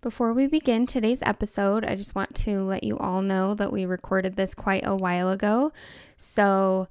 [0.00, 3.84] Before we begin today's episode, I just want to let you all know that we
[3.84, 5.72] recorded this quite a while ago.
[6.16, 6.86] So,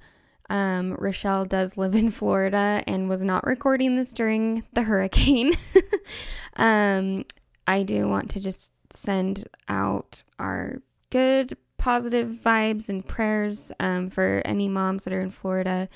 [0.50, 5.54] um, Rachelle does live in Florida and was not recording this during the hurricane.
[6.56, 7.24] um,
[7.66, 14.42] I do want to just send out our good, positive vibes and prayers um, for
[14.44, 15.88] any moms that are in Florida,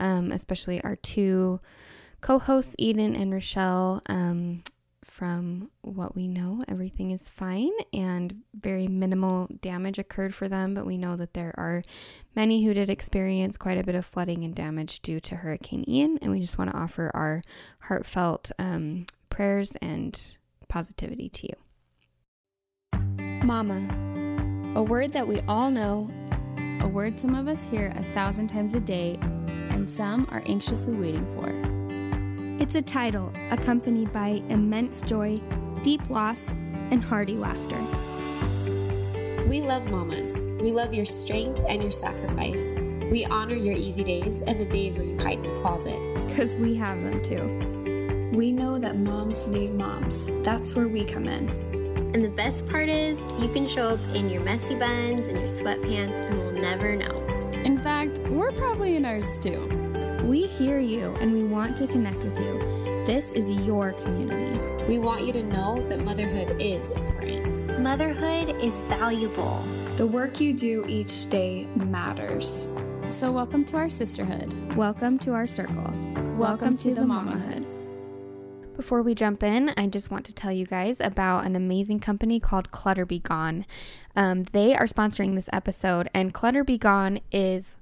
[0.00, 1.60] um, especially our two
[2.22, 4.00] co hosts, Eden and Rachelle.
[5.04, 10.74] From what we know, everything is fine and very minimal damage occurred for them.
[10.74, 11.82] But we know that there are
[12.34, 16.18] many who did experience quite a bit of flooding and damage due to Hurricane Ian.
[16.22, 17.42] And we just want to offer our
[17.80, 20.36] heartfelt um, prayers and
[20.68, 21.54] positivity to you.
[23.44, 23.86] Mama,
[24.74, 26.10] a word that we all know,
[26.80, 29.18] a word some of us hear a thousand times a day,
[29.70, 31.73] and some are anxiously waiting for.
[32.60, 35.40] It's a title accompanied by immense joy,
[35.82, 36.52] deep loss,
[36.92, 37.80] and hearty laughter.
[39.48, 40.46] We love mamas.
[40.60, 42.64] We love your strength and your sacrifice.
[43.10, 45.98] We honor your easy days and the days where you hide in the closet.
[46.28, 48.30] Because we have them too.
[48.32, 50.26] We know that moms need moms.
[50.44, 51.48] That's where we come in.
[52.14, 55.48] And the best part is, you can show up in your messy buns and your
[55.48, 57.18] sweatpants, and we'll never know.
[57.64, 59.83] In fact, we're probably in ours too.
[60.24, 62.58] We hear you and we want to connect with you.
[63.04, 64.58] This is your community.
[64.88, 67.78] We want you to know that motherhood is important.
[67.78, 69.62] Motherhood is valuable.
[69.96, 72.72] The work you do each day matters.
[73.10, 74.50] So, welcome to our sisterhood.
[74.74, 75.74] Welcome to our circle.
[75.76, 77.66] Welcome, welcome to, to, the mamahood.
[77.66, 78.76] mamahood.
[78.78, 82.40] Before we jump in, I just want to tell you guys about an amazing company
[82.40, 83.66] called ClutterBGone.
[84.16, 87.74] Um, they are sponsoring this episode, and ClutterBGone is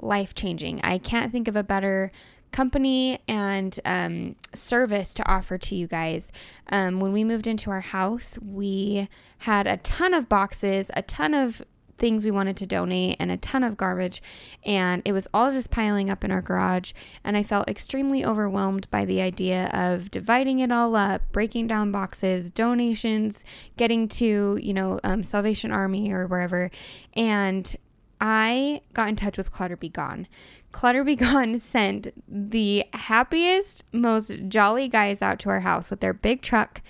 [0.00, 0.80] life changing.
[0.82, 2.10] I can't think of a better
[2.50, 6.30] company and um, service to offer to you guys.
[6.70, 11.34] Um, when we moved into our house, we had a ton of boxes, a ton
[11.34, 11.62] of
[11.98, 14.22] things we wanted to donate, and a ton of garbage.
[14.64, 16.92] And it was all just piling up in our garage.
[17.24, 21.90] And I felt extremely overwhelmed by the idea of dividing it all up, breaking down
[21.90, 23.44] boxes, donations,
[23.76, 26.70] getting to, you know, um, Salvation Army or wherever.
[27.14, 27.76] And
[28.20, 30.26] I got in touch with ClutterBGone.
[30.72, 36.12] Clutter Be Gone sent the happiest, most jolly guys out to our house with their
[36.12, 36.82] big truck.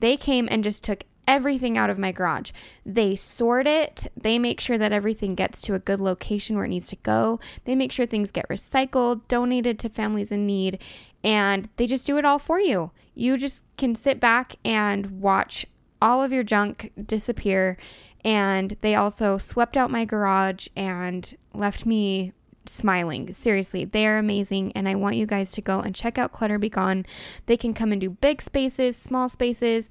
[0.00, 2.50] They came and just took everything out of my garage.
[2.84, 6.68] They sort it, they make sure that everything gets to a good location where it
[6.68, 7.38] needs to go.
[7.64, 10.80] They make sure things get recycled, donated to families in need,
[11.22, 12.90] and they just do it all for you.
[13.14, 15.66] You just can sit back and watch
[16.00, 17.78] all of your junk disappear
[18.24, 22.32] and they also swept out my garage and left me
[22.66, 23.32] smiling.
[23.32, 24.72] Seriously, they are amazing.
[24.72, 27.06] And I want you guys to go and check out ClutterBGone.
[27.46, 29.88] They can come and do big spaces, small spaces.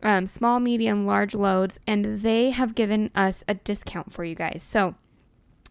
[0.00, 4.62] Um, small, medium, large loads, and they have given us a discount for you guys.
[4.62, 4.94] So,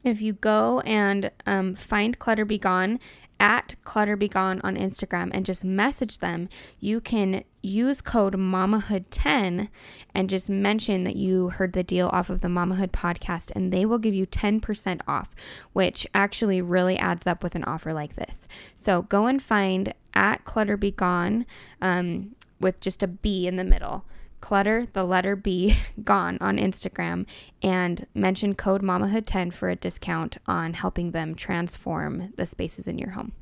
[0.04, 3.00] if you go and um, find ClutterBGone
[3.40, 6.50] at ClutterBGone on Instagram and just message them,
[6.82, 9.70] you can use code MAMAHOOD10
[10.14, 13.86] and just mention that you heard the deal off of the Mamahood podcast, and they
[13.86, 15.36] will give you 10% off,
[15.74, 18.48] which actually really adds up with an offer like this.
[18.76, 21.46] So go and find at ClutterBGone
[21.82, 24.06] um, with just a B in the middle
[24.40, 27.26] clutter the letter B gone on Instagram
[27.62, 33.12] and mention code mamahood10 for a discount on helping them transform the spaces in your
[33.12, 33.34] home.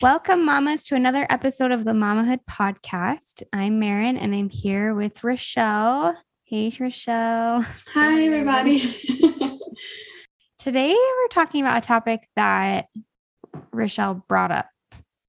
[0.00, 3.42] Welcome, mamas, to another episode of the Mamahood podcast.
[3.52, 6.16] I'm Maren and I'm here with Rachelle.
[6.44, 7.64] Hey, Rachelle.
[7.94, 8.80] Hi, everybody.
[10.58, 12.88] Today, we're talking about a topic that
[13.74, 14.68] Rachelle brought up,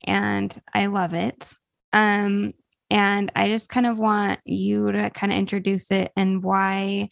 [0.04, 1.54] and I love it.
[1.94, 2.54] Um,
[2.90, 7.10] and I just kind of want you to kind of introduce it and why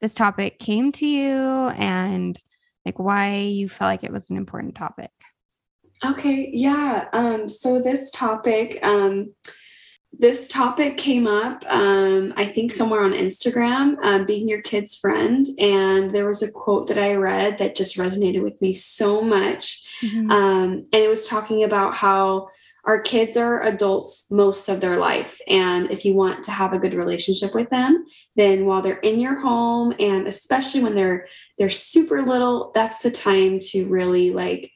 [0.00, 2.38] this topic came to you and
[2.84, 5.10] like why you felt like it was an important topic.
[6.04, 7.08] Okay, yeah.
[7.12, 9.34] Um, so this topic, um,
[10.18, 15.44] this topic came up, um, I think somewhere on Instagram, um, being your kid's friend.
[15.58, 19.86] And there was a quote that I read that just resonated with me so much.
[20.02, 20.30] Mm-hmm.
[20.30, 22.48] Um, and it was talking about how
[22.86, 26.78] our kids are adults most of their life and if you want to have a
[26.78, 28.06] good relationship with them
[28.36, 31.26] then while they're in your home and especially when they're
[31.58, 34.70] they're super little that's the time to really like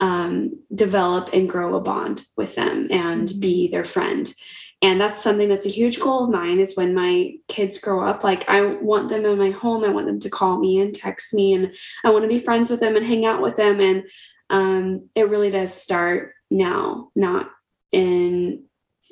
[0.00, 3.40] um, develop and grow a bond with them and mm-hmm.
[3.40, 4.32] be their friend
[4.80, 8.22] and that's something that's a huge goal of mine is when my kids grow up
[8.22, 11.34] like i want them in my home i want them to call me and text
[11.34, 11.74] me and
[12.04, 14.04] i want to be friends with them and hang out with them and
[14.50, 17.50] um, it really does start now, not
[17.92, 18.64] in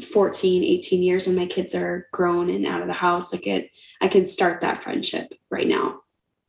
[0.02, 3.32] 14, 18 years when my kids are grown and out of the house.
[3.32, 6.00] Like it, I can start that friendship right now.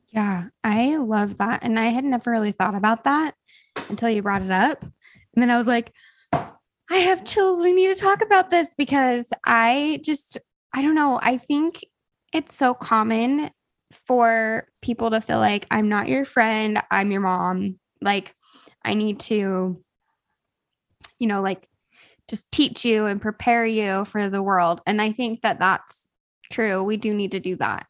[0.09, 1.63] Yeah, I love that.
[1.63, 3.35] And I had never really thought about that
[3.89, 4.81] until you brought it up.
[4.81, 4.91] And
[5.35, 5.93] then I was like,
[6.33, 7.61] I have chills.
[7.61, 10.37] We need to talk about this because I just,
[10.73, 11.19] I don't know.
[11.21, 11.85] I think
[12.33, 13.51] it's so common
[13.91, 17.79] for people to feel like I'm not your friend, I'm your mom.
[18.01, 18.33] Like,
[18.83, 19.81] I need to,
[21.19, 21.67] you know, like
[22.29, 24.81] just teach you and prepare you for the world.
[24.85, 26.07] And I think that that's
[26.51, 26.83] true.
[26.83, 27.87] We do need to do that.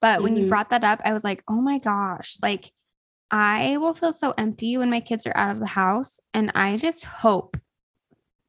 [0.00, 0.48] But when you Mhm.
[0.48, 2.70] brought that up, I was like, oh my gosh, like
[3.30, 6.18] I will feel so empty when my kids are out of the house.
[6.32, 7.56] And I just hope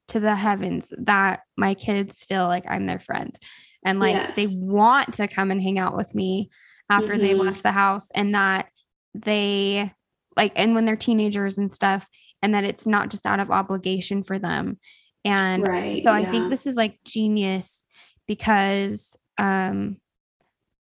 [0.10, 3.38] to the heavens that my kids feel like I'm their friend
[3.86, 6.50] and like they want to come and hang out with me
[6.90, 7.40] after they Mhm.
[7.46, 8.68] left the house and that
[9.14, 9.94] they
[10.36, 12.08] like, and when they're teenagers and stuff,
[12.42, 14.80] and that it's not just out of obligation for them.
[15.26, 16.02] And Right.
[16.02, 16.32] so I yeah.
[16.32, 17.84] think this is like genius
[18.28, 19.98] because um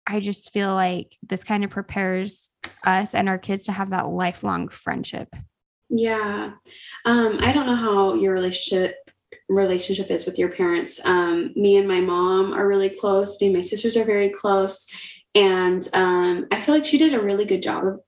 [0.08, 2.50] I just feel like this kind of prepares
[2.86, 5.28] us and our kids to have that lifelong friendship.
[5.90, 6.52] Yeah.
[7.06, 8.96] Um, I don't know how your relationship
[9.50, 11.04] relationship is with your parents.
[11.06, 13.40] Um, me and my mom are really close.
[13.40, 14.88] Me and my sisters are very close.
[15.36, 18.02] And um, I feel like she did a really good job of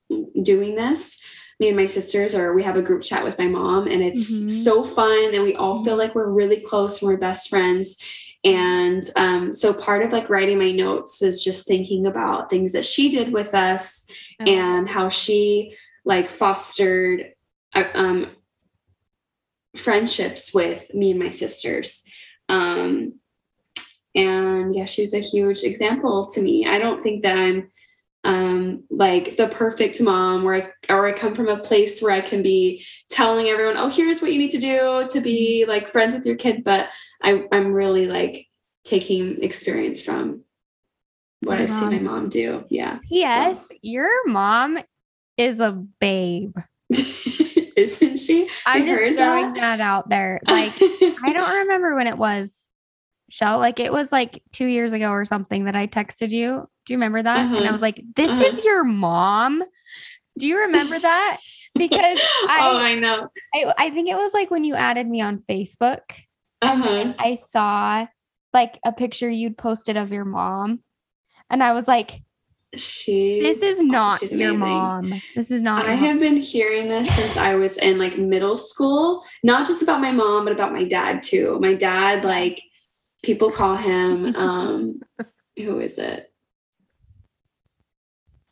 [0.43, 1.21] doing this.
[1.59, 4.31] Me and my sisters are we have a group chat with my mom and it's
[4.31, 4.49] Mhm.
[4.49, 7.97] so fun and we all feel like we're really close and we're best friends.
[8.43, 12.85] And um, so part of like writing my notes is just thinking about things that
[12.85, 14.09] she did with us
[14.39, 15.75] and how she
[16.05, 17.33] like fostered
[17.75, 18.27] uh, um,
[19.75, 22.05] friendships with me and my sisters.
[22.47, 23.19] Um,
[24.15, 26.65] and yeah, she was a huge example to me.
[26.65, 27.69] I don't think that I'm
[28.25, 32.19] um like the perfect mom where I or I come from a place where I
[32.19, 36.15] can be telling everyone, oh, here's what you need to do to be like friends
[36.15, 36.63] with your kid.
[36.63, 36.89] But
[37.21, 38.45] I, I'm really like
[38.85, 40.43] taking experience from
[41.41, 42.15] what Your I've seen my mom.
[42.21, 42.65] mom do.
[42.69, 42.99] Yeah.
[43.07, 43.69] P.S.
[43.81, 44.79] Your mom
[45.37, 46.57] is a babe.
[47.75, 48.49] Isn't she?
[48.65, 49.79] I'm You just heard throwing that?
[49.79, 50.39] that out there.
[50.47, 50.73] Like,
[51.23, 52.67] I don't remember when it was,
[53.29, 53.59] Shell.
[53.59, 56.67] Like, it was like two years ago or something that I texted you.
[56.85, 57.45] Do you remember that?
[57.45, 57.71] And I Uh-huh.
[57.73, 58.43] was like, this Uh-huh.
[58.43, 59.63] is your mom.
[60.37, 61.37] Do you remember that?
[61.77, 63.29] Because oh, I, I know.
[63.53, 65.99] I, I think it was like when you added me on Facebook.
[66.61, 67.13] Uh-huh.
[67.17, 68.07] I saw
[68.53, 70.79] like a picture you'd posted of your mom.
[71.49, 72.21] And I was like,
[72.75, 73.39] She.
[73.41, 74.59] this is not she's your amazing.
[74.59, 75.21] mom.
[75.35, 75.85] This is not.
[75.85, 80.01] I have been hearing this since I was in like middle school, not just about
[80.01, 81.57] my mom, but about my dad too.
[81.61, 82.61] My dad, like,
[83.23, 85.01] people call him, um,
[85.57, 86.28] who is it?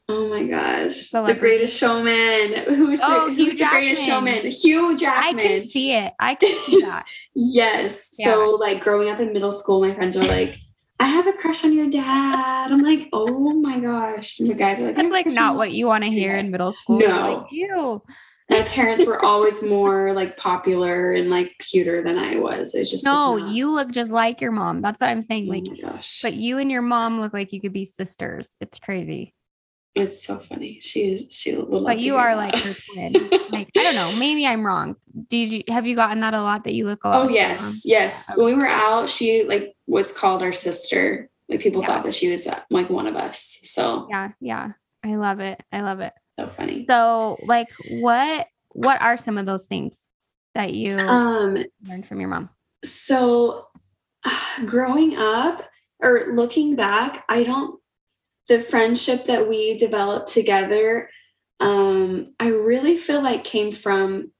[0.10, 1.40] Oh my gosh, the Celebrity.
[1.40, 2.64] greatest showman.
[2.76, 4.46] Who's Oh, the, who's the oh, greatest showman?
[4.52, 5.40] Hugh Jackman.
[5.40, 6.14] I can see it.
[6.18, 7.06] I can see that.
[7.36, 8.16] Yes.
[8.24, 10.58] So like growing up in middle school, my friends were like,
[11.00, 12.72] I have a crush on your dad.
[12.72, 14.40] I'm like, oh my gosh.
[14.40, 16.40] And the guys are like, That's like not what you want to hear Yeah.
[16.40, 17.00] in middle school.
[17.00, 17.40] No.
[17.44, 18.02] Like, Ew.
[18.50, 22.74] my parents were always more like popular and like cuter than I was.
[22.76, 24.82] It just No, you look just like your mom.
[24.82, 25.48] That's what I'm saying.
[25.50, 28.56] Oh Like, gosh, but you and your mom look like you could be sisters.
[28.62, 29.34] It's crazy.
[29.96, 30.80] It's so funny.
[30.82, 31.28] She is.
[31.32, 32.38] She will But you are that.
[32.54, 33.14] like her twin.
[33.50, 34.12] Like, I don't know.
[34.12, 34.96] Maybe I'm wrong.
[35.30, 37.26] Did you have you gotten that a lot that you look a lot?
[37.26, 38.38] oh yes, yes.
[38.38, 41.30] When we were out, she like was called our sister.
[41.50, 41.88] Like people Yeah.
[41.88, 43.60] thought that she was uh, like one of us.
[43.64, 44.72] So Yeah, yeah.
[45.04, 45.62] I love it.
[45.72, 46.14] I love it.
[46.40, 46.86] so funny.
[46.90, 50.08] So, like, what what are some of those things
[50.54, 51.64] that you Um.
[51.88, 52.50] learned from your mom?
[52.84, 53.66] so
[54.66, 55.64] growing up
[56.00, 57.80] or looking back i don't
[58.48, 61.10] the friendship that we developed together
[61.60, 64.32] um i really feel like came from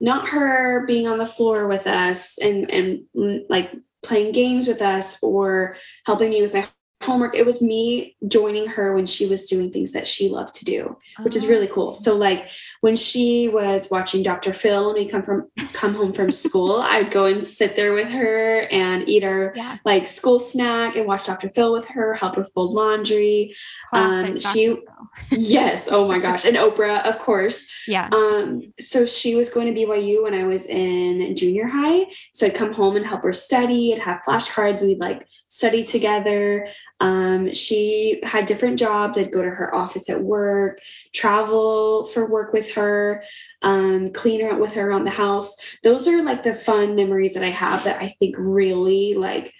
[0.00, 3.04] not her being on the floor with us and and
[3.48, 3.72] like
[4.02, 6.68] playing games with us or helping me with my
[7.04, 10.64] homework it was me joining her when she was doing things that she loved to
[10.64, 11.92] do which is really cool.
[11.92, 12.48] So like
[12.80, 14.52] when she was watching Dr.
[14.52, 18.08] Phil when we come from come home from school, I'd go and sit there with
[18.10, 19.78] her and eat her Yeah.
[19.84, 21.48] like school snack and watch Dr.
[21.48, 23.54] Phil with her, help her fold laundry.
[23.90, 24.78] Classic um, she-
[25.30, 27.70] yes, oh my gosh, and Oprah, of course.
[27.86, 28.08] Yeah.
[28.10, 32.06] Um, so she was going to BYU when I was in junior high.
[32.32, 34.82] So I'd come home and help her study and have flashcards.
[34.82, 36.68] We'd like study together.
[37.04, 39.18] Um, she had different jobs.
[39.18, 40.80] I'd go to her office at work,
[41.12, 43.22] travel for work with her,
[43.60, 45.54] um, clean her with her around the house.
[45.82, 49.52] Those are like the fun memories that I have that I think really like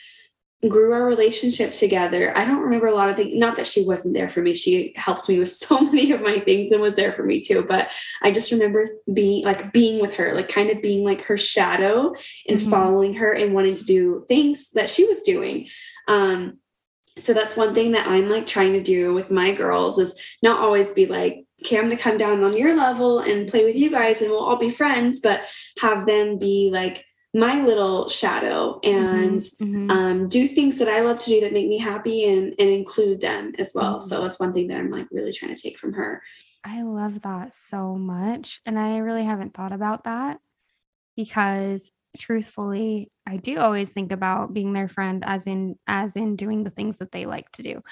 [0.67, 2.35] grew our relationship together.
[2.35, 4.55] I don't remember a lot of things, not that she wasn't there for me.
[4.55, 7.63] She helped me with so many of my things and was there for me too.
[7.69, 7.91] But
[8.23, 12.15] I just remember being like being with her, like kind of being like her shadow
[12.49, 12.71] and mm-hmm.
[12.71, 15.69] following her and wanting to do things that she was doing.
[16.09, 16.59] Um,
[17.17, 20.61] so that's one thing that I'm like trying to do with my girls is not
[20.61, 23.91] always be like, okay, I'm gonna come down on your level and play with you
[23.91, 25.43] guys and we'll all be friends, but
[25.81, 29.91] have them be like my little shadow and mm-hmm, mm-hmm.
[29.91, 33.21] Um, do things that I love to do that make me happy and, and include
[33.21, 33.97] them as well.
[33.97, 34.09] Mm-hmm.
[34.09, 36.23] So that's one thing that I'm like really trying to take from her.
[36.63, 38.61] I love that so much.
[38.65, 40.39] And I really haven't thought about that
[41.17, 46.65] because truthfully, I do always think about being their friend as in as in doing
[46.65, 47.83] the things that they like to do,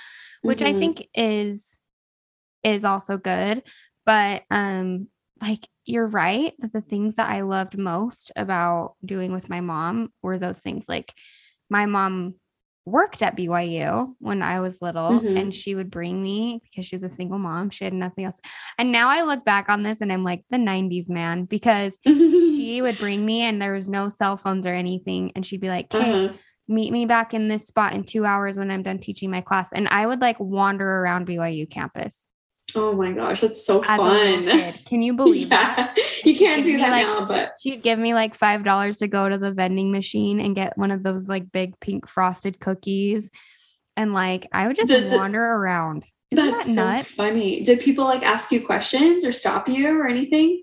[0.43, 0.81] which I mm-hmm.
[0.81, 1.79] think is
[2.63, 3.63] is also good.
[4.05, 5.09] But um
[5.41, 10.13] like you're right that the things that I loved most about doing with my mom
[10.23, 11.13] were those things like
[11.69, 12.35] my mom
[12.85, 15.37] worked at BYU when I was little mm-hmm.
[15.37, 17.71] and she would bring me because she was a single mom.
[17.71, 18.41] She had nothing else.
[18.79, 22.81] And now I look back on this and I'm like the 90s man because she
[22.83, 25.33] would bring me and there was no cell phones or anything.
[25.37, 26.35] And she'd be like, hey, uh-huh.
[26.69, 29.71] meet me back in this spot in two hours when I'm done teaching my class.
[29.73, 32.27] And I would like wander around BYU campus.
[32.75, 34.47] Oh my gosh, that's so fun.
[34.87, 35.75] Can you believe yeah.
[35.75, 35.99] that?
[36.25, 39.29] You can't do that like, now, but she'd give me like five dollars to go
[39.29, 43.29] to the vending machine and get one of those like big pink frosted cookies.
[43.97, 46.05] And like I would just the, the, wander around.
[46.31, 47.63] Isn't that's that so funny.
[47.63, 50.63] Did people like ask you questions or stop you or anything?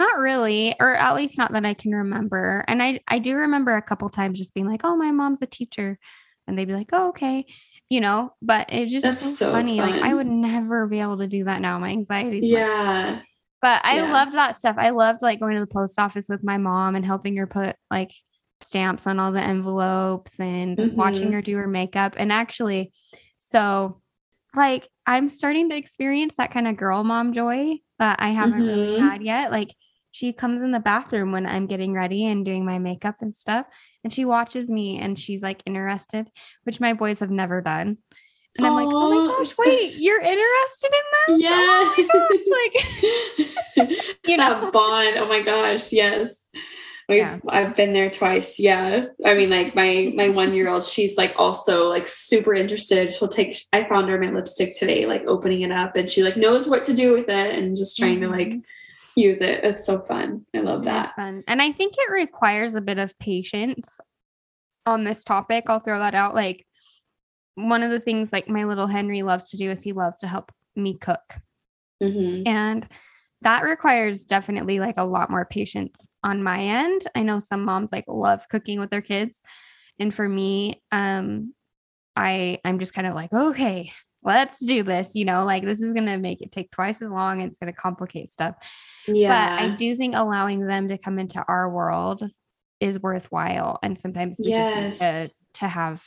[0.00, 2.64] Not really, or at least not that I can remember.
[2.66, 5.46] And I I do remember a couple times just being like, "Oh, my mom's a
[5.46, 6.00] teacher,"
[6.48, 7.46] and they'd be like, "Oh, okay."
[7.88, 9.78] You know, but it just so, so, funny.
[9.78, 9.90] Fun.
[9.90, 11.78] Like I would never be able to do that now.
[11.78, 12.40] My anxiety.
[12.42, 13.20] Yeah.
[13.62, 14.12] But I yeah.
[14.12, 14.76] loved that stuff.
[14.78, 17.76] I loved like going to the post office with my mom and helping her put
[17.90, 18.12] like
[18.60, 20.96] stamps on all the envelopes and mm-hmm.
[20.96, 22.14] watching her do her makeup.
[22.16, 22.92] And actually,
[23.38, 24.00] so
[24.54, 28.68] like I'm starting to experience that kind of girl mom joy that I haven't mm-hmm.
[28.68, 29.50] really had yet.
[29.50, 29.74] Like
[30.16, 33.66] she comes in the bathroom when I'm getting ready and doing my makeup and stuff.
[34.02, 36.30] And she watches me and she's like interested,
[36.64, 37.98] which my boys have never done.
[38.56, 38.66] And Aww.
[38.66, 41.02] I'm like, oh my gosh, wait, you're interested in
[41.34, 41.42] this?
[41.42, 41.50] Yeah.
[41.58, 42.38] Oh
[43.76, 43.90] like,
[44.26, 45.18] you know, that bond.
[45.18, 46.48] Oh my gosh, yes.
[47.10, 47.38] We've, yeah.
[47.46, 48.58] I've been there twice.
[48.58, 49.08] Yeah.
[49.22, 53.12] I mean, like my my one year old, she's like also like super interested.
[53.12, 56.38] She'll take I found her my lipstick today, like opening it up and she like
[56.38, 58.32] knows what to do with it and just trying mm-hmm.
[58.32, 58.60] to like mm-hmm
[59.16, 59.64] use it.
[59.64, 60.44] It's so fun.
[60.54, 61.16] I love that.
[61.16, 61.42] fun.
[61.48, 63.98] And I think it requires a bit of patience
[64.84, 65.64] on this topic.
[65.68, 66.34] I'll throw that out.
[66.34, 66.66] Like
[67.56, 70.28] one of the things like my little Henry loves to do is he loves to
[70.28, 71.38] help me cook.
[72.02, 72.46] Mm-hmm.
[72.46, 72.86] And
[73.42, 77.02] that requires definitely like a lot more patience on my end.
[77.14, 79.42] I know some moms like love cooking with their kids.
[79.98, 81.54] And for me, um,
[82.14, 83.92] I I'm just kind of like, okay,
[84.26, 87.40] let's do this, you know, like this is gonna make it take twice as long
[87.40, 88.56] and it's gonna complicate stuff.
[89.06, 89.50] Yeah.
[89.50, 92.28] But I do think allowing them to come into our world
[92.80, 93.78] is worthwhile.
[93.82, 94.98] And sometimes we yes.
[94.98, 96.04] just need to, to have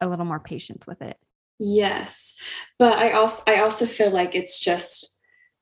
[0.00, 1.16] a little more patience with it.
[1.58, 2.36] Yes.
[2.78, 5.13] But I also I also feel like it's just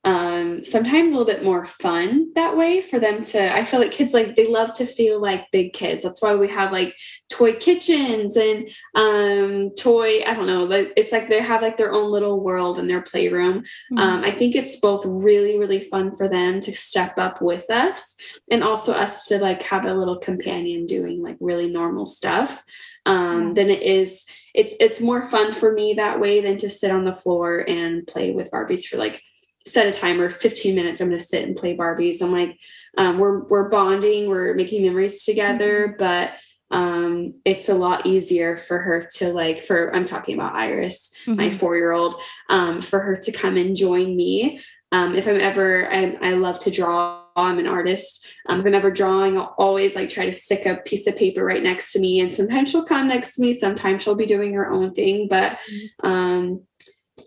[0.05, 3.91] um, sometimes a little bit more fun that way for them to i feel like
[3.91, 6.93] kids like they love to feel like big kids that's why we have like
[7.31, 11.93] toy kitchens and um, toy i don't know but it's like they have like their
[11.93, 13.97] own little world in their playroom mm-hmm.
[13.97, 18.17] um, i think it's both really really fun for them to step up with us
[18.51, 22.63] and also us to like have a little companion doing like really normal stuff
[23.05, 23.53] um, mm-hmm.
[23.53, 27.05] than it is it's it's more fun for me that way than to sit on
[27.05, 29.21] the floor and play with barbies for like
[29.65, 32.59] set a timer 15 minutes i'm going to sit and play barbies i'm like
[32.97, 35.97] um, we're we're bonding we're making memories together mm-hmm.
[35.97, 36.33] but
[36.71, 41.35] um, it's a lot easier for her to like for i'm talking about iris mm-hmm.
[41.35, 42.15] my four year old
[42.49, 44.59] um, for her to come and join me
[44.91, 48.25] um, if i'm ever I, I love to draw I'm an artist.
[48.47, 51.43] Um, if I'm ever drawing, I'll always like try to stick a piece of paper
[51.43, 52.19] right next to me.
[52.19, 53.53] And sometimes she'll come next to me.
[53.53, 55.27] Sometimes she'll be doing her own thing.
[55.27, 56.07] But mm-hmm.
[56.07, 56.63] um,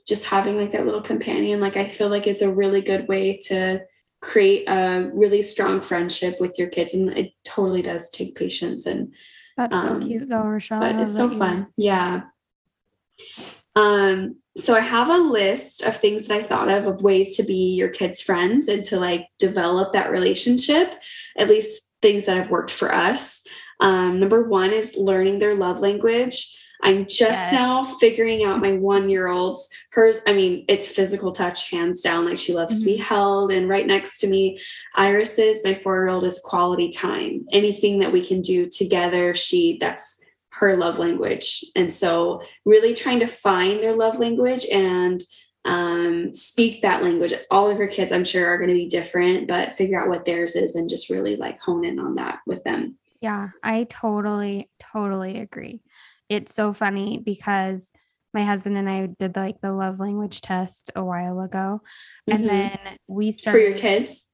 [0.06, 3.36] just having like that little companion like i feel like it's a really good way
[3.36, 3.80] to
[4.20, 9.14] create a really strong friendship with your kids and it totally does take patience and
[9.56, 11.68] that's um, so cute though rachelle but it's so fun.
[11.76, 12.22] Yeah.
[13.74, 17.42] Um so i have a list of things that i thought of of ways to
[17.42, 20.94] be your kids friends and to like develop that relationship
[21.36, 23.44] at least things that have worked for us.
[23.80, 27.52] Um, number one is learning their love language I'm just yes.
[27.52, 29.68] now figuring out my one year old's.
[29.92, 32.26] Hers, I mean, it's physical touch, hands down.
[32.26, 32.80] Like she loves mm-hmm.
[32.80, 33.14] to be mm-hmm.
[33.14, 33.52] held.
[33.52, 34.58] And right next to me,
[34.94, 37.46] Iris's, my four year old, is quality time.
[37.52, 41.64] Anything that we can do together, she, that's her love language.
[41.74, 45.20] And so, really trying to find their love language and
[45.66, 47.34] um, speak that language.
[47.50, 50.24] All of your kids, I'm sure, are going to be different, but figure out what
[50.24, 52.96] theirs is and just really like hone in on that with them.
[53.20, 55.82] Yeah, I totally, totally agree.
[56.28, 57.92] It's so funny because
[58.34, 61.80] my husband and I did like the love language test a while ago.
[62.28, 62.48] And Mhm.
[62.48, 64.30] then we started For your kids?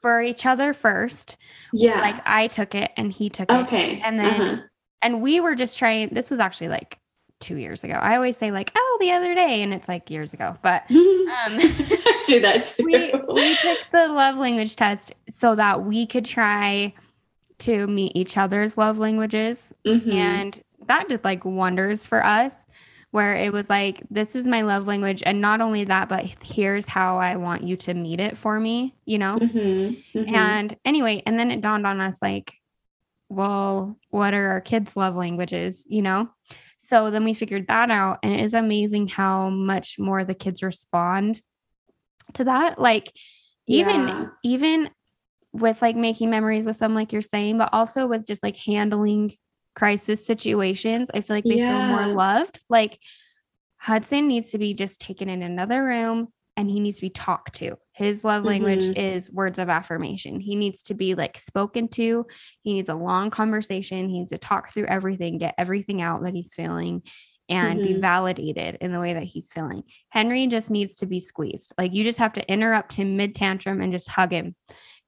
[0.00, 1.36] for each other first.
[1.72, 2.00] Yeah.
[2.00, 3.54] Like I took it and he took it.
[3.54, 4.00] okay.
[4.04, 4.56] And then Uh-huh.
[5.02, 6.98] and we were just trying this was actually like
[7.40, 7.94] two years ago.
[7.94, 10.56] I always say like, oh, the other day, and it's like years ago.
[10.62, 11.58] But um
[12.26, 12.84] do that too.
[12.84, 16.94] we we took the love language test so that we could try
[17.64, 20.12] to meet each other's love languages Mhm.
[20.12, 22.54] and that did like wonders for us
[23.10, 26.86] where it was like this is my love language and not only that but here's
[26.88, 29.96] how i want you to meet it for me you know Mhm.
[30.14, 30.32] Mhm.
[30.34, 32.52] and anyway and then it dawned on us like
[33.30, 36.28] well what are our kids love languages you know
[36.78, 40.62] so then we figured that out and it is amazing how much more the kids
[40.62, 41.40] respond
[42.34, 43.10] to that like
[43.66, 44.26] even Yeah.
[44.42, 44.90] even
[45.54, 49.32] with like making memories with them like you're saying but also with just like handling
[49.74, 52.60] crisis situations i feel like they feel more loved.
[52.68, 52.98] Like
[53.76, 57.54] hudson needs to be just taken in another room and he needs to be talked
[57.56, 57.76] to.
[57.92, 58.96] His love language Mhm.
[58.96, 60.38] is words of affirmation.
[60.40, 62.26] He needs to be like spoken to.
[62.62, 64.08] He needs a long conversation.
[64.08, 67.02] He needs to talk through everything get everything out that he's feeling
[67.48, 68.00] and be Mhm.
[68.00, 69.82] validated in the way that he's feeling.
[70.10, 71.74] Henry just needs to be squeezed.
[71.76, 74.54] Like you just have to interrupt him mid tantrum and just hug him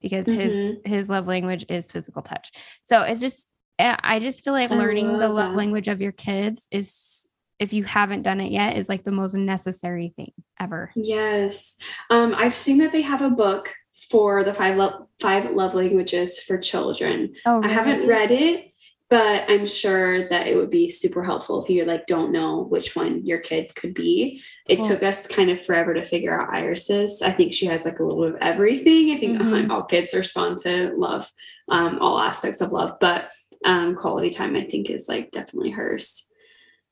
[0.06, 0.88] because his Mm-hmm.
[0.88, 2.50] his love language is physical touch
[2.84, 3.48] so it's just
[3.78, 5.56] I I just feel like I learning the love that.
[5.56, 9.34] language of your kids is if you haven't done it yet is like the most
[9.34, 11.78] necessary thing ever Yes.
[12.10, 13.74] Um, I've seen that they have a book
[14.10, 17.34] for the five love five love languages for children.
[17.46, 18.72] oh I haven't read it,
[19.08, 22.96] but I'm sure that it would be super helpful if you like don't know which
[22.96, 24.42] one your kid could be.
[24.68, 24.88] It Cool.
[24.88, 27.22] took us kind of forever to figure out Iris's.
[27.22, 29.12] I think she has like a little bit of everything.
[29.12, 29.70] I think Mhm.
[29.70, 31.30] all kids respond to love,
[31.68, 33.30] um, all aspects of love, but
[33.64, 36.30] um, quality time I think is like definitely hers.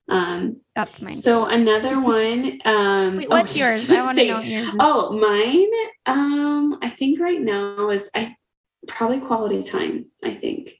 [0.08, 2.60] Um, that's mine so another one.
[2.64, 4.68] Um, Wait, oh, what's yours i want to know yours.
[4.78, 5.68] Oh, mine.
[6.06, 8.36] Um, I think right now is I
[8.86, 10.06] probably quality time.
[10.22, 10.74] I think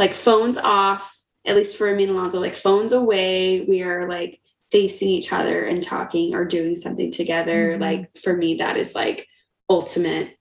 [0.00, 1.16] like phones off.
[1.46, 3.60] At least for me and Alonzo, like phones away.
[3.68, 4.40] We are like
[4.72, 7.76] facing each other and talking or doing something together.
[7.76, 7.80] Mhm.
[7.80, 9.26] Like for me, that is like
[9.68, 10.36] ultimate.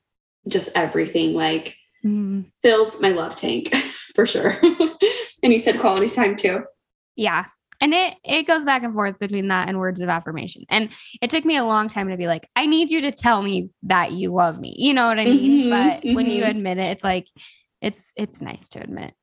[0.48, 2.46] Just everything like Mhm.
[2.64, 3.74] fills my love tank
[4.16, 4.58] for sure.
[5.44, 6.64] and you said quality time too.
[7.16, 7.46] yeah
[7.82, 10.90] and it it goes back and forth between that and words of affirmation and
[11.22, 13.70] it took me a long time to be like i need you to tell me
[13.84, 16.50] that you love me you know what i mean Mhm, but when you mhm.
[16.50, 17.28] admit it it's like
[17.82, 19.14] it's it's nice to admit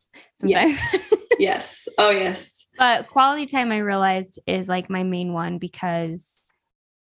[0.41, 1.13] sometimes Yes.
[1.39, 1.89] yes.
[1.99, 2.67] Oh yes.
[2.79, 6.41] but quality time i realized is like my main one because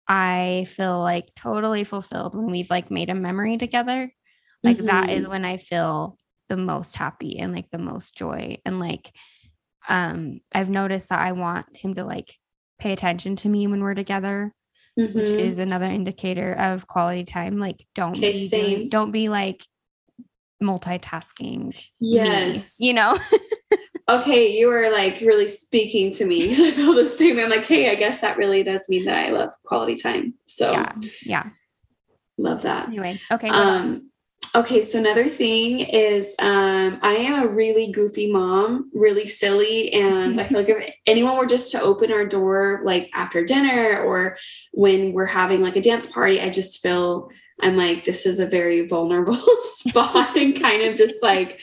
[0.09, 4.13] i feel like totally fulfilled when we've like made a memory together
[4.63, 5.31] like that is Mhm.
[5.31, 6.17] when i feel
[6.49, 9.11] the most happy and like the most joy and like
[9.89, 12.35] um i've noticed that i want him to like
[12.79, 14.53] pay attention to me when we're together
[14.97, 15.41] which Mhm.
[15.41, 18.89] is another indicator of quality time like don't Okay, be same.
[18.89, 19.65] don't be like
[20.63, 22.77] multitasking me, yes.
[22.79, 23.17] you know
[24.09, 26.49] okay, you are like really speaking to me.
[26.49, 27.39] 'cause I feel the same.
[27.39, 30.35] I'm like, hey, I guess that really does mean that I love quality time.
[30.45, 31.49] So yeah yeah
[32.39, 32.89] love that.
[32.89, 33.49] anyway okay?
[33.49, 34.11] Um,
[34.55, 40.41] okay, so another thing is um, I am a really goofy mom, really silly, and
[40.41, 44.37] I feel like if anyone were just to open our door like after dinner or
[44.73, 48.47] when we're having like a dance party, I just feel I'm like this is a
[48.47, 51.61] very vulnerable spot and kind of just like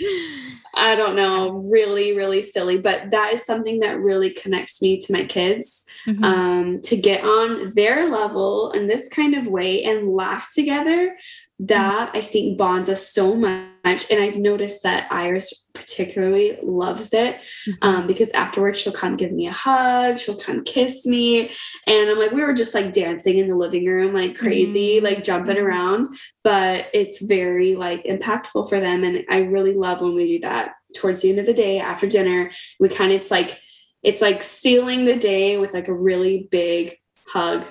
[0.73, 2.77] I don't know, really, really silly.
[2.77, 6.23] But that is something that really connects me to my kids Mhm.
[6.23, 11.17] um, to get on their level in this kind of way and laugh together.
[11.65, 14.10] That I think bonds us so much.
[14.10, 17.39] And I've noticed that Iris particularly loves it
[17.82, 21.52] um, because afterwards she'll come give me a hug, she'll come kiss me.
[21.88, 25.04] And I'm like, we were just like dancing in the living room like crazy, Mhm.
[25.04, 25.63] like jumping Mhm.
[25.63, 26.08] around.
[26.43, 29.04] But it's very like impactful for them.
[29.04, 32.08] And I really love when we do that towards the end of the day after
[32.08, 32.52] dinner.
[32.80, 33.60] We kind of, it's like,
[34.04, 36.97] it's like sealing the day with like a really big
[37.28, 37.67] hug.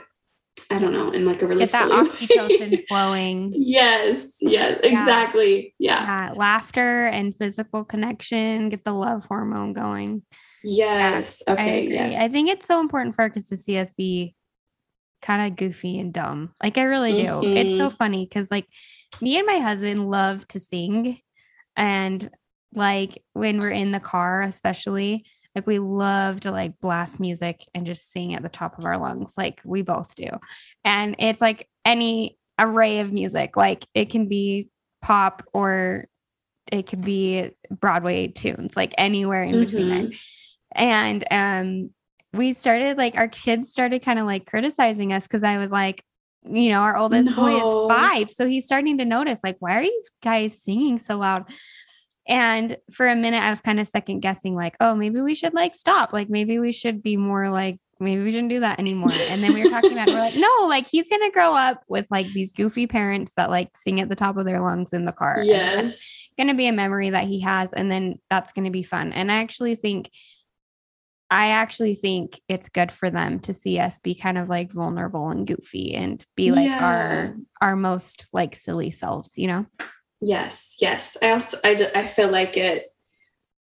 [0.70, 2.85] I don't know, in like a really get that oxytocin way.
[2.88, 5.75] flowing yes, yes, exactly.
[5.79, 6.03] Yeah.
[6.03, 10.23] yeah, laughter and physical connection get the love hormone going
[10.62, 11.42] Yes.
[11.46, 11.85] I Okay.
[11.85, 11.94] agree.
[11.94, 12.16] Yes.
[12.18, 14.35] I think it's so important for our kids to see us be
[15.23, 16.55] kind of goofy and dumb.
[16.62, 17.42] Like I really do.
[17.42, 17.96] It's so mm-hmm.
[17.96, 18.66] funny because like
[19.20, 21.20] me and my husband love to sing.
[21.77, 22.31] And
[22.75, 27.84] like when we're in the car, especially, Like we love to like blast music and
[27.86, 30.28] just sing at the top of our lungs, like we both do.
[30.84, 33.56] And it's like any array of music.
[33.56, 34.68] Like it can be
[35.02, 36.06] pop or
[36.70, 40.02] it could be Broadway tunes, like anywhere in between there.
[40.02, 40.18] Mhm.
[40.72, 41.90] And um
[42.32, 46.04] we started like our kids started kind of like criticizing us because I was like,
[46.48, 48.30] you know, our oldest boy is five.
[48.30, 51.44] So he's starting to notice, like, why are you guys singing so loud?
[52.28, 55.54] And for a minute, I was kind of second guessing, like, oh, maybe we should
[55.54, 56.12] like stop.
[56.12, 59.11] Like, maybe we should be more like, maybe we shouldn't do that anymore.
[59.28, 60.14] And then we were talking about it.
[60.14, 63.50] We're like, no, like he's going to grow up with like these goofy parents that
[63.50, 65.42] like sing at the top of their lungs in the car.
[65.42, 66.28] Yes.
[66.38, 67.72] going to be a memory that he has.
[67.72, 69.12] And then that's going to be fun.
[69.12, 70.11] And I actually think,
[71.30, 75.28] I actually think it's good for them to see us be kind of like vulnerable
[75.28, 76.85] and goofy and be like Yeah.
[76.85, 79.66] our our most like silly selves, you know?
[80.20, 81.16] Yes, yes.
[81.22, 82.87] I also I, I feel like it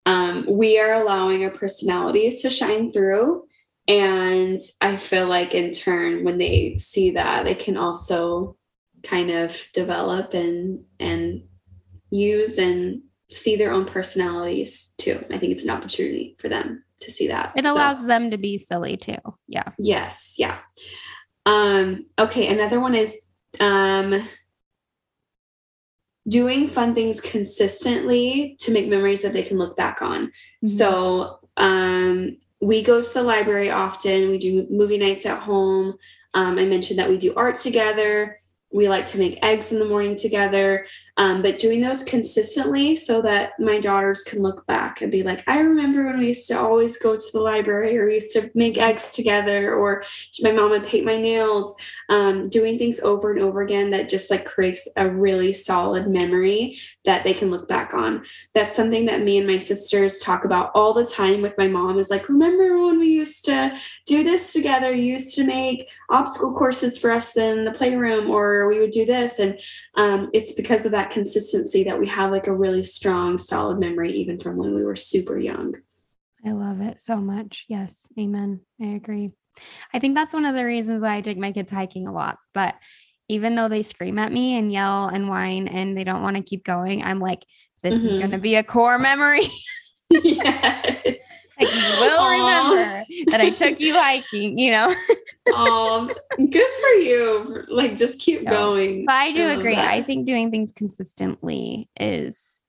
[0.06, 3.44] um we are allowing our personalities to shine through
[3.88, 8.58] and I feel like in turn when they see that they can also
[9.04, 11.44] kind of develop and and
[12.12, 15.24] use and see their own personalities too.
[15.32, 17.54] I think it's an opportunity for them to see that.
[17.56, 19.18] It So- allows them to be silly too.
[19.48, 19.72] Yeah.
[19.78, 20.60] Yes, yeah.
[21.46, 23.28] Um, okay, another one is
[23.60, 24.22] um
[26.28, 30.32] doing fun things consistently to make memories that they can look back on.
[30.66, 35.98] So um we go to the library often, we do movie nights at home.
[36.34, 38.40] Um, I mentioned that we do art together.
[38.74, 43.22] We like to make eggs in the morning together, um, but doing those consistently so
[43.22, 46.60] that my daughters can look back and be like, I remember when we used to
[46.60, 50.04] always go to the library or we used to make eggs together, or
[50.42, 51.76] my mom would paint my nails.
[52.08, 56.78] Um, doing things over and over again that just like creates a really solid memory
[57.04, 58.24] that they can look back on.
[58.54, 61.98] That's something that me and my sisters talk about all the time with my mom
[61.98, 63.76] is like, remember when we used to
[64.06, 64.94] do this together?
[64.94, 69.06] You used to make obstacle courses for us in the playroom, or we would do
[69.06, 69.40] this.
[69.40, 69.60] And
[69.96, 74.12] um, it's because of that consistency that we have like a really strong, solid memory,
[74.14, 75.74] even from when we were super young.
[76.46, 77.66] I love it so much.
[77.70, 78.08] Yes.
[78.20, 78.62] Amen.
[78.82, 79.32] I agree.
[79.94, 82.38] I think that's one of the reasons why I take my kids hiking a lot.
[82.54, 82.76] But
[83.30, 86.44] even though they scream at me and yell and whine and they don't want to
[86.44, 87.44] keep going, I'm like,
[87.82, 88.20] this is Mhm.
[88.20, 89.48] going to be a core memory.
[90.12, 91.18] yes.
[91.60, 91.68] You
[92.00, 94.94] will remember that I took you hiking, you know?
[95.56, 97.64] um, good for you.
[97.70, 99.06] Like, just keep going.
[99.06, 99.76] But I do love agree.
[99.76, 99.90] that.
[99.90, 102.60] I think doing things consistently is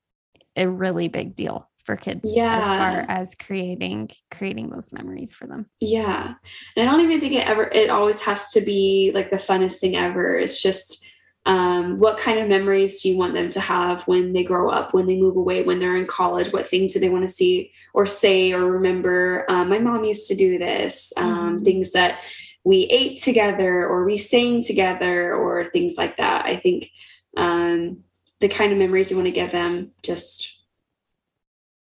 [0.57, 2.61] a really big deal for kids as Yeah.
[2.61, 5.67] far as creating creating those memories for them.
[5.81, 6.35] Yeah.
[6.77, 9.79] And I don't even think it ever, it always has to be like the funnest
[9.79, 10.37] thing ever.
[10.37, 11.07] It's just,
[11.47, 14.93] um, what kind of memories do you want them to have when they grow up,
[14.93, 16.53] when they move away, when they're in college?
[16.53, 19.47] What things do they want to see or say or remember?
[19.49, 21.65] Um, my mom used to do this, um, Mhm.
[21.65, 22.21] things that
[22.65, 26.45] we ate together or we sang together or things like that.
[26.45, 26.91] I think
[27.37, 28.03] um,
[28.41, 30.65] the kind of memories you want to give them, just,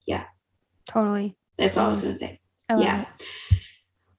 [0.07, 0.25] yeah
[0.87, 1.37] Totally.
[1.57, 2.41] that's all I was going to say.
[2.71, 3.03] Yeah.
[3.03, 3.09] it.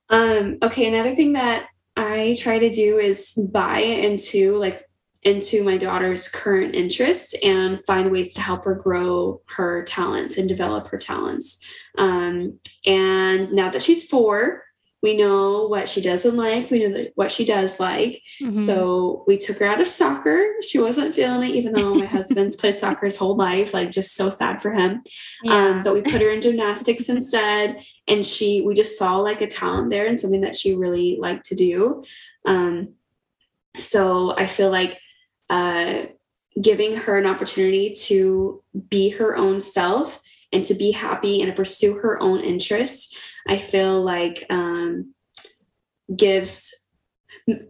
[0.10, 4.89] Um, okay, another thing that I try to do is buy into like
[5.24, 10.48] into my daughter's current interests and find ways to help her grow her talents and
[10.48, 11.64] develop her talents.
[11.98, 14.64] Um, and now that she's four,
[15.02, 16.70] we know what she doesn't like.
[16.70, 18.22] We know that what she does like.
[18.42, 18.66] Mhm.
[18.66, 20.46] So we took her out of soccer.
[20.62, 23.74] She wasn't feeling it, even though my husband's played soccer his whole life.
[23.74, 25.02] Like, just so sad for him
[25.48, 29.48] um, but we put her in gymnastics instead and she we just saw like a
[29.48, 32.04] talent there and something that she really liked to do
[32.46, 32.94] um,
[33.76, 35.00] so i feel like
[35.50, 36.04] uh,
[36.62, 41.56] giving her an opportunity to be her own self and to be happy and to
[41.56, 43.16] pursue her own interests
[43.48, 45.14] i feel like um,
[46.16, 46.74] gives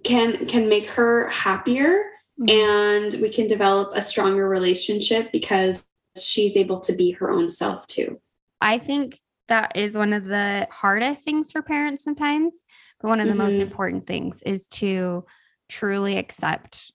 [0.03, 2.03] can can make her happier
[2.39, 2.49] Mhm.
[2.49, 5.85] and we can develop a stronger relationship because
[6.17, 8.21] she's able to be her own self too.
[8.61, 12.63] I think that is one of the hardest things for parents sometimes,
[13.01, 13.61] but one of the most Mhm.
[13.61, 15.25] important things is to
[15.67, 16.93] truly accept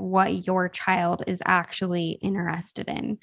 [0.00, 3.18] what your child is actually interested in.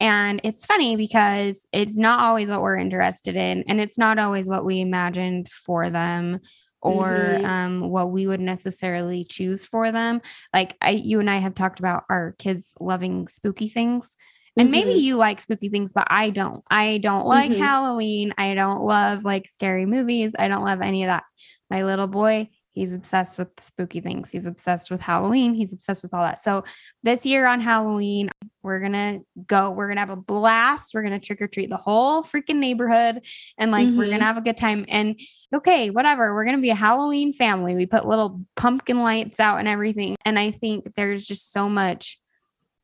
[0.00, 4.46] And it's funny because it's not always what we're interested in, and it's not always
[4.46, 6.40] what we imagined for them
[6.82, 7.44] or Mhm.
[7.46, 10.20] um, what we would necessarily choose for them.
[10.52, 14.16] Like I, you and I have talked about our kids loving spooky things.
[14.58, 15.02] And maybe Mhm.
[15.02, 16.62] you like spooky things, but I don't.
[16.70, 17.58] I don't like Mhm.
[17.58, 18.32] Halloween.
[18.38, 20.34] I don't love like scary movies.
[20.38, 21.24] I don't love any of that.
[21.70, 24.30] My little boy, He's obsessed with spooky things.
[24.30, 25.54] He's obsessed with Halloween.
[25.54, 26.38] He's obsessed with all that.
[26.38, 26.62] So
[27.02, 28.28] this year on Halloween,
[28.62, 29.70] we're gonna go.
[29.70, 30.92] We're gonna have a blast.
[30.92, 33.24] We're gonna trick or treat the whole freaking neighborhood,
[33.56, 33.96] and like mm-hmm.
[33.96, 34.84] we're gonna have a good time.
[34.88, 35.18] And
[35.54, 36.34] okay, whatever.
[36.34, 37.74] We're gonna be a Halloween family.
[37.74, 40.14] We put little pumpkin lights out and everything.
[40.26, 42.20] And I think there's just so much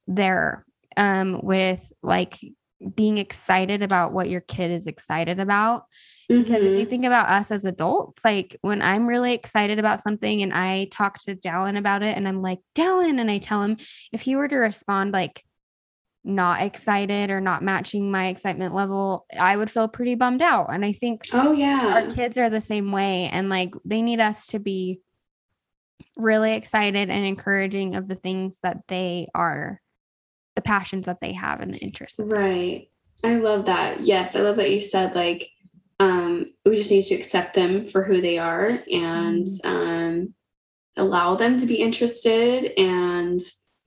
[0.06, 0.64] there
[0.96, 2.40] um with like
[2.94, 5.84] being excited about what your kid is excited about.
[6.30, 6.42] Mm-hmm.
[6.42, 6.90] Because if you mm-hmm.
[6.90, 11.22] think about us as adults, like when I'm really excited about something and I talk
[11.24, 13.76] to Dallin about it and I'm like, Dallin, and I tell him
[14.12, 15.44] if he were to respond like
[16.24, 20.72] not excited or not matching my excitement level, I would feel pretty bummed out.
[20.72, 23.28] And I think oh yeah, our kids are the same way.
[23.32, 25.00] And like they need us to be
[26.16, 29.81] really excited and encouraging of the things that they are
[30.54, 32.18] the passions that they have and the interests.
[32.18, 32.88] Right.
[33.24, 34.02] I love that.
[34.02, 35.48] Yes, I love that you said like
[36.00, 39.68] um, we just need to accept them for who they are and mm-hmm.
[39.68, 40.34] um,
[40.96, 43.40] allow them to be interested and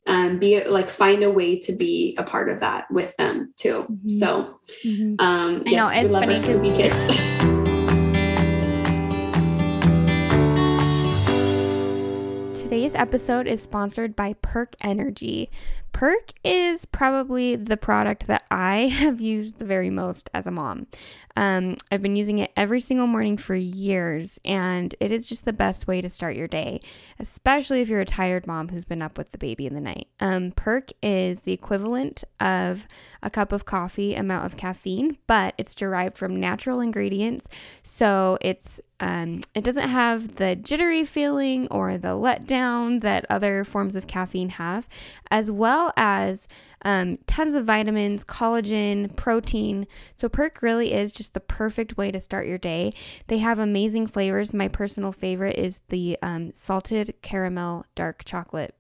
[0.08, 3.84] um, be like find a way to be a part of that with them too.
[3.84, 4.08] Mm-hmm.
[4.08, 5.15] So, mm-hmm.
[5.19, 7.56] um, yes, know, we love our spooky kids.
[12.62, 15.49] Today's episode is sponsored by Perk Energy.
[15.95, 20.88] Perk is probably the product that I have used the very most as a mom.
[21.38, 25.53] Um, I've been using it every single morning for years, and it is just the
[25.53, 26.81] best way to start your day,
[27.17, 30.08] especially if you're a tired mom who's been up with the baby in the night.
[30.19, 32.88] Um, Perk is the equivalent of
[33.23, 37.47] a cup of coffee amount of caffeine, but it's derived from natural ingredients,
[37.84, 43.95] so it's um, it doesn't have the jittery feeling or the letdown that other forms
[43.95, 44.88] of caffeine have,
[45.29, 46.48] as well well as
[46.84, 49.88] um, tons of vitamins, collagen, protein.
[50.15, 52.93] So, Perk really is just the perfect way to start your day.
[53.28, 54.54] They have amazing flavors.
[54.54, 58.76] My personal favorite is the um, salted caramel dark chocolate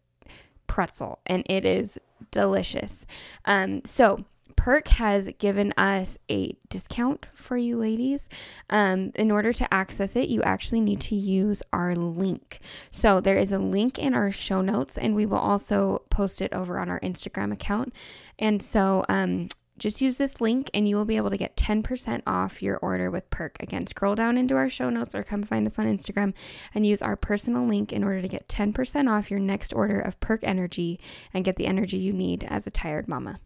[0.67, 1.99] pretzel, and it is
[2.31, 3.05] delicious.
[3.45, 8.29] Um, so, Perk has given us a discount for you ladies.
[8.69, 12.59] Um, in order to access it, you actually need to use our link.
[12.89, 16.53] So there is a link in our show notes, and we will also post it
[16.53, 17.93] over on our Instagram account.
[18.39, 22.21] And so, um, just use this link and you will be able to get 10%
[22.25, 23.57] off your order with Perk.
[23.59, 26.33] Again, scroll down into our show notes or come find us on Instagram
[26.73, 30.19] and use our personal link in order to get 10% off your next order of
[30.19, 30.99] Perk Energy
[31.33, 33.39] and get the energy you need as a tired mama.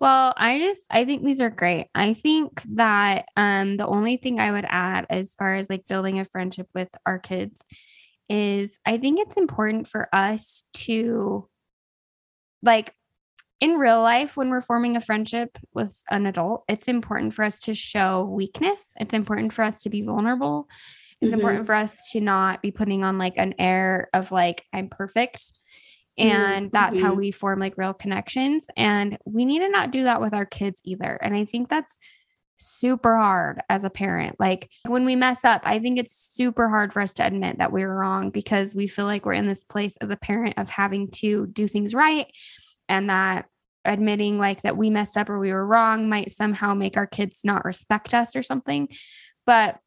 [0.00, 1.88] Well, I just I think these are great.
[1.94, 6.20] I think that um the only thing I would add as far as like building
[6.20, 7.62] a friendship with our kids
[8.28, 11.48] is I think it's important for us to
[12.62, 12.92] like
[13.60, 17.58] in real life when we're forming a friendship with an adult, it's important for us
[17.60, 18.92] to show weakness.
[19.00, 20.68] It's important for us to be vulnerable.
[21.20, 21.40] It's mm-hmm.
[21.40, 25.52] important for us to not be putting on like an air of like I'm perfect.
[26.18, 27.06] And that's mm-hmm.
[27.06, 30.46] how we form like real connections and we need to not do that with our
[30.46, 31.98] kids either and i think that's
[32.60, 36.92] super hard as a parent like when we mess up i think it's super hard
[36.92, 39.62] for us to admit that we were wrong because we feel like we're in this
[39.62, 42.26] place as a parent of having to do things right
[42.88, 43.46] and that
[43.84, 47.40] admitting like that we messed up or we were wrong might somehow make our kids
[47.44, 48.88] not respect us or something
[49.46, 49.78] but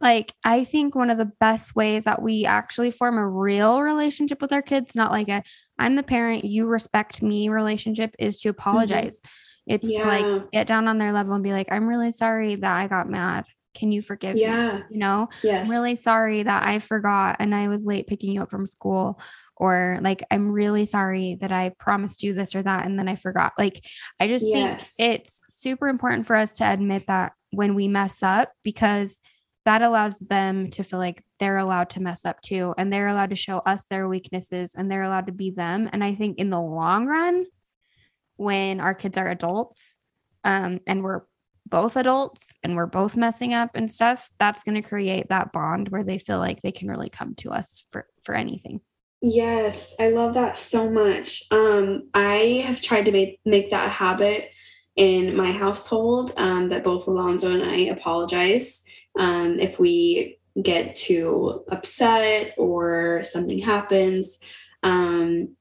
[0.00, 4.40] like I think one of the best ways that we actually form a real relationship
[4.40, 5.42] with our kids, not like a
[5.78, 8.60] I'm the parent, you respect me relationship, is to mm-hmm.
[8.60, 9.20] apologize.
[9.20, 9.74] Mm-hmm.
[9.74, 10.02] It's yeah.
[10.02, 12.86] to like get down on their level and be like, I'm really sorry that I
[12.86, 13.44] got mad.
[13.74, 14.78] Can you forgive yeah.
[14.78, 14.82] me?
[14.90, 15.66] You know, yes.
[15.66, 19.20] I'm really sorry that I forgot and I was late picking you up from school.
[19.56, 23.16] Or like, I'm really sorry that I promised you this or that and then I
[23.16, 23.52] forgot.
[23.58, 23.84] Like,
[24.18, 24.94] I just yes.
[24.94, 29.20] think it's super important for us to admit that when we mess up because
[29.68, 33.28] that allows them to feel like they're allowed to mess up too and they're allowed
[33.28, 35.90] to show us their weaknesses and they're allowed to be them.
[35.92, 37.44] And i think in the long run
[38.36, 39.98] when our kids are adults
[40.42, 41.20] um, and we're
[41.66, 45.90] both adults and we're both messing up and stuff that's going to create that bond
[45.90, 48.80] where they feel like they can really come to us for for anything.
[49.20, 51.42] Yes i love that so much.
[51.50, 54.50] Um, i have tried to make make that a habit
[54.96, 61.64] in my household um, that both alonzo and i apologize um, if we get too
[61.68, 64.40] upset or something happens.
[64.82, 65.56] Um,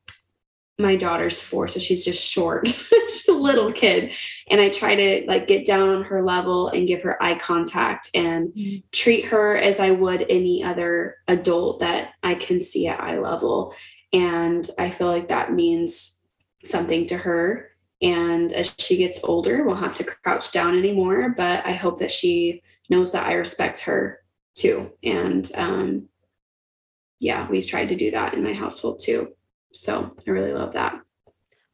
[0.79, 4.13] my daughter's four, so she's just short, just a little kid.
[4.47, 8.11] And I try to like get down on her level and give her eye contact
[8.13, 8.85] and mm-hmm.
[8.91, 13.73] treat her as I would any other adult that I can see at eye level.
[14.13, 16.23] And I feel like that means
[16.63, 17.71] something to her.
[17.99, 21.33] And as she gets older, we'll have to crouch down anymore.
[21.35, 24.19] But I hope that she knows that I respect her
[24.55, 24.91] too.
[25.03, 26.09] And um,
[27.19, 29.33] yeah, we've tried to do that in my household too.
[29.73, 30.99] So I really love that.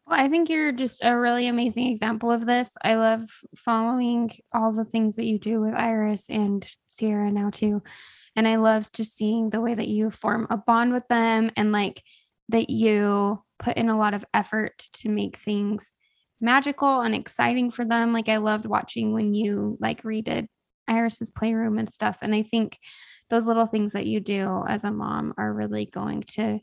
[0.05, 2.75] Well, I think you're just a really amazing example of this.
[2.83, 3.21] I love
[3.55, 7.81] following all the things that you do with Iris and Sierra now too.
[8.35, 11.71] And I love just seeing the way that you form a bond with them and
[11.71, 12.03] like
[12.49, 15.93] that you put in a lot of effort to make things
[16.41, 18.11] magical and exciting for them.
[18.11, 20.47] Like I loved watching when you like redid
[20.87, 22.19] Iris's playroom and stuff.
[22.21, 22.77] And I think
[23.29, 26.59] those little things that you do as a mom are really going to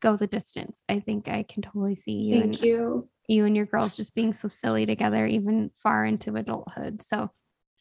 [0.00, 0.84] go the distance.
[0.88, 2.40] I think I can totally see you.
[2.40, 3.08] Thank and, you.
[3.26, 7.02] You and your girls just being so silly together, even far into adulthood.
[7.02, 7.30] So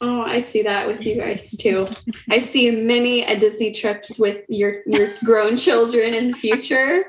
[0.05, 1.87] Oh, I see that with you guys too.
[2.29, 7.05] I see many a Disney trips with your your grown children in the future.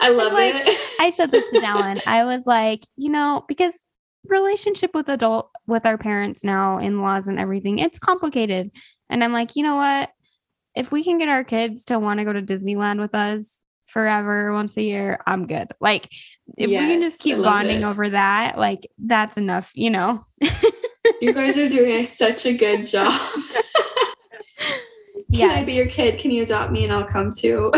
[0.00, 1.00] I love like, it.
[1.00, 2.00] I said this to Dallin.
[2.06, 3.74] I was like, you know, because
[4.28, 8.70] relationship with adult with our parents now, in-laws and everything, it's complicated.
[9.08, 10.10] And I'm like, you know what?
[10.74, 14.52] If we can get our kids to want to go to Disneyland with us forever
[14.52, 15.68] once a year, I'm good.
[15.80, 16.06] Like
[16.56, 17.84] if yes, we can just keep bonding it.
[17.84, 20.24] over that, like that's enough, you know.
[21.20, 23.12] you guys are doing such a good job.
[25.34, 26.18] Can I be your kid?
[26.18, 27.72] Can you adopt me and I'll come too?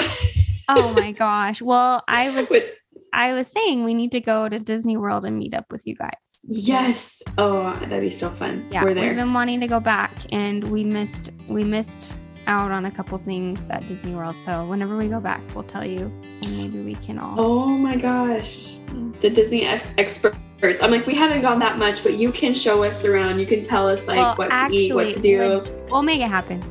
[0.69, 1.63] oh my gosh.
[1.63, 2.71] Well, I was with,
[3.13, 5.95] I was saying we need to go to Disney World and meet up with you
[5.95, 6.13] guys.
[6.47, 7.23] Yes.
[7.39, 8.67] Oh, that'd be so fun.
[8.71, 9.09] Yeah, we're there.
[9.09, 13.17] We've been wanting to go back and we missed we missed out on a couple
[13.19, 14.37] things at Disney World.
[14.45, 16.13] So whenever we go back, we'll tell you
[16.45, 18.79] and maybe we can all Oh my gosh.
[19.21, 20.37] The Disney experts.
[20.83, 23.39] I'm like, we haven't gone that much, but you can show us around.
[23.39, 25.63] You can tell us like well, what actually, to eat, what to do.
[25.91, 26.63] We'll make it happen.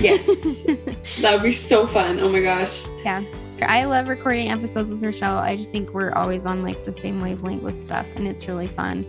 [0.00, 0.26] yes.
[1.20, 2.20] that would be so fun.
[2.20, 2.86] Oh my gosh.
[3.04, 3.22] Yeah.
[3.62, 5.38] I love recording episodes with Rachelle.
[5.38, 8.66] I just think we're always on like the same wavelength with stuff and it's really
[8.66, 9.04] fun.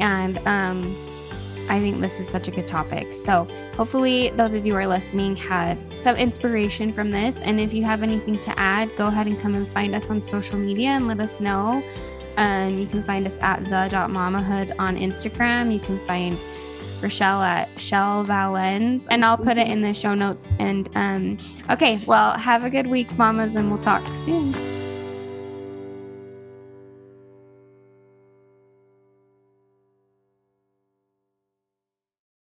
[0.00, 0.96] And um
[1.68, 3.06] I think this is such a good topic.
[3.24, 7.36] So, hopefully, those of you who are listening had some inspiration from this.
[7.36, 10.22] And if you have anything to add, go ahead and come and find us on
[10.22, 11.82] social media and let us know.
[12.36, 15.72] Um, you can find us at the.mamahood on Instagram.
[15.72, 16.36] You can find
[17.02, 20.48] Rachelle at Chelle Valenz, and I'll put it in the show notes.
[20.58, 21.38] And um,
[21.70, 24.71] okay, well, have a good week, mamas, and we'll talk soon.